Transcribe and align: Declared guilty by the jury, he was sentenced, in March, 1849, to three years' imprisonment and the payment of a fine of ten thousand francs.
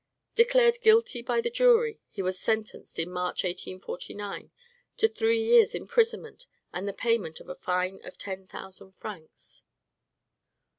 Declared 0.33 0.81
guilty 0.81 1.21
by 1.21 1.41
the 1.41 1.51
jury, 1.51 1.99
he 2.09 2.23
was 2.23 2.39
sentenced, 2.39 2.97
in 2.97 3.11
March, 3.11 3.43
1849, 3.43 4.49
to 4.97 5.07
three 5.07 5.43
years' 5.43 5.75
imprisonment 5.75 6.47
and 6.73 6.87
the 6.87 6.91
payment 6.91 7.39
of 7.39 7.47
a 7.49 7.53
fine 7.53 8.01
of 8.03 8.17
ten 8.17 8.47
thousand 8.47 8.93
francs. 8.93 9.61